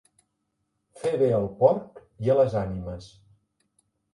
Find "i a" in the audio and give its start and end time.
2.25-2.39